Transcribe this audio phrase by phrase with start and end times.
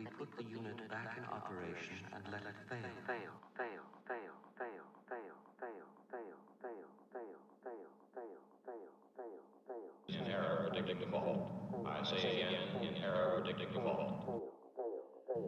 [0.00, 2.80] we put the unit back in operation and let it fail.
[3.06, 7.84] Fail, fail, fail, fail, fail, fail, fail, fail, fail, fail,
[8.14, 8.32] fail,
[8.64, 8.80] fail,
[9.16, 10.24] fail, fail.
[10.24, 11.52] In error predicting default.
[11.84, 14.42] I say again, in error predicting default.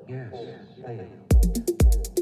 [0.06, 0.34] Yes,
[0.84, 2.21] fail.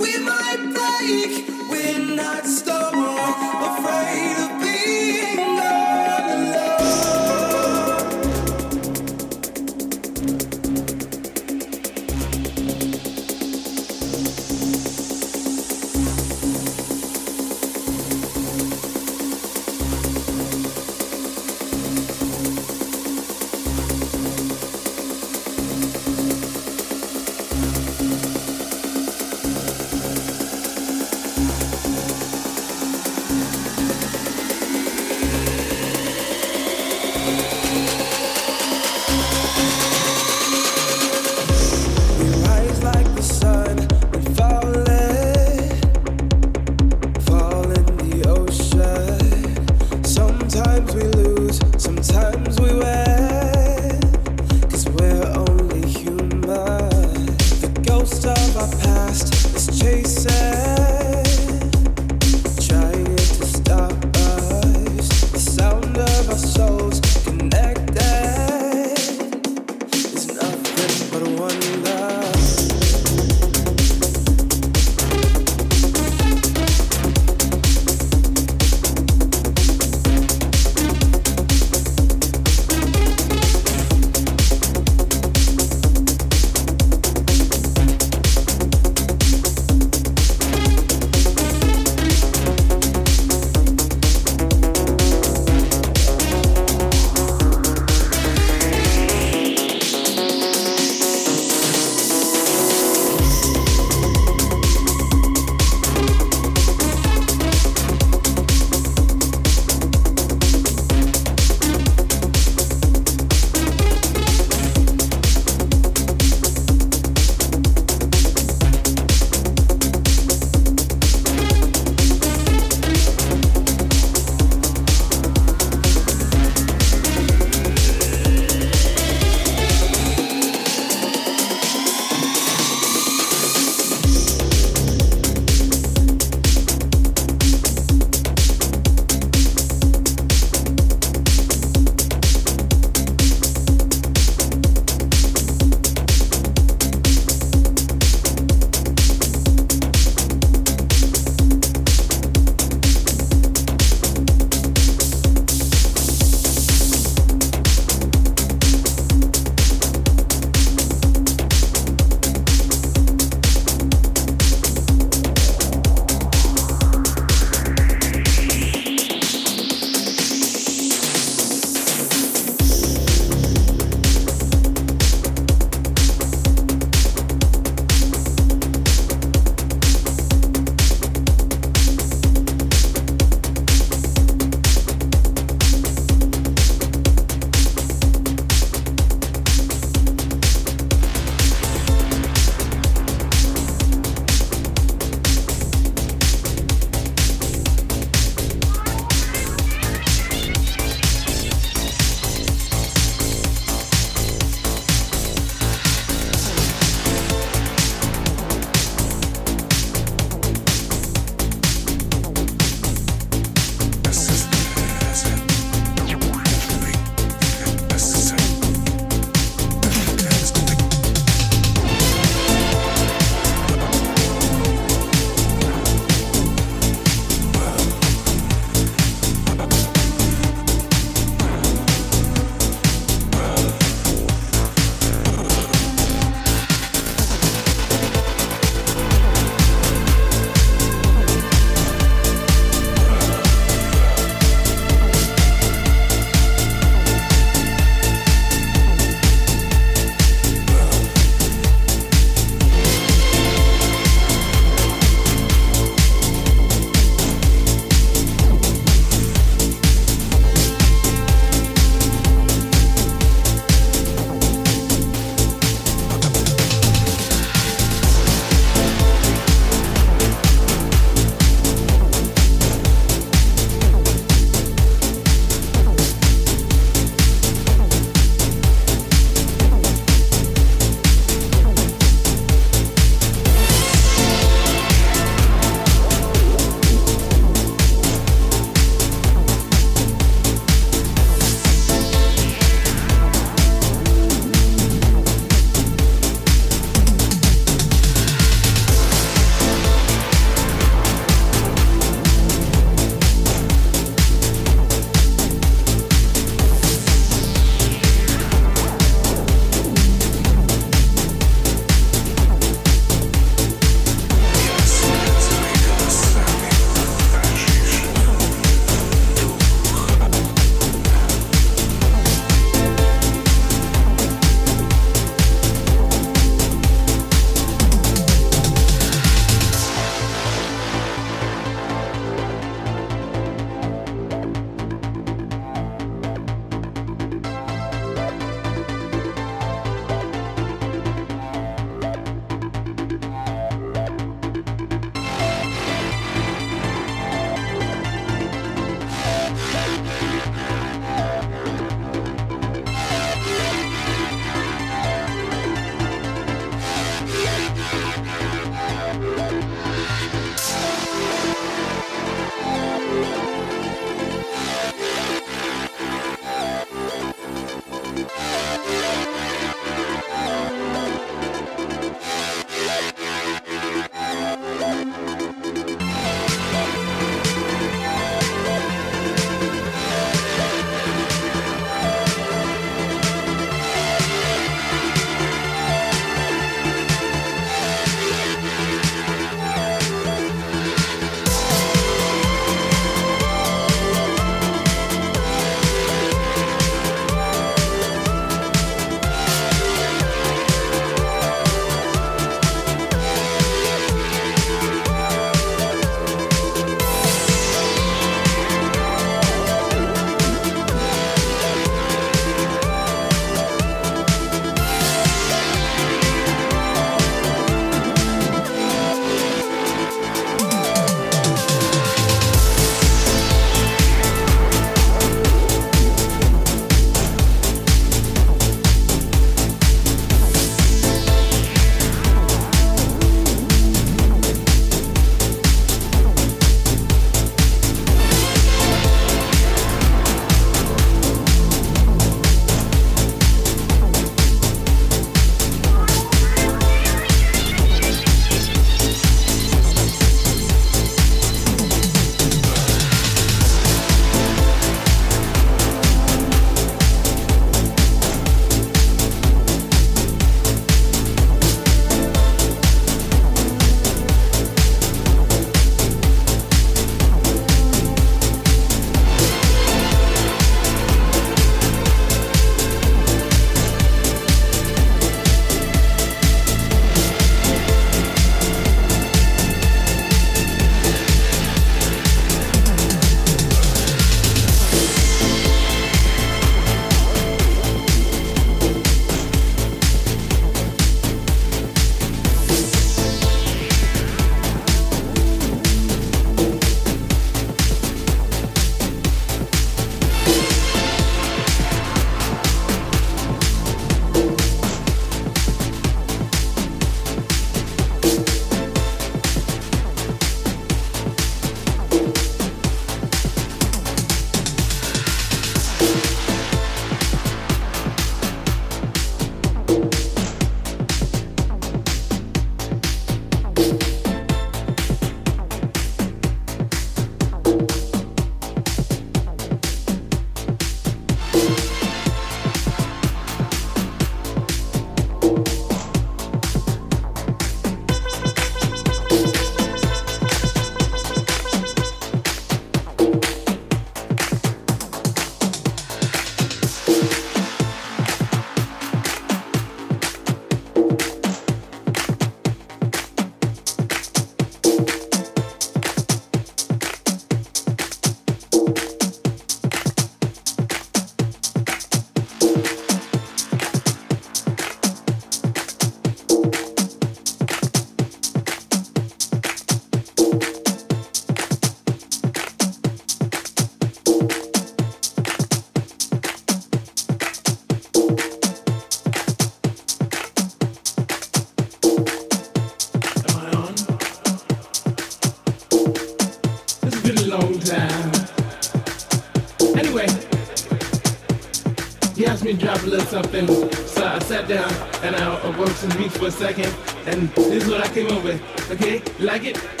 [592.71, 593.67] Me drop a little something.
[594.07, 594.91] So I sat down
[595.23, 596.93] and I, I worked some beats for a second.
[597.25, 598.61] And this is what I came up with.
[598.91, 600.00] Okay, like it?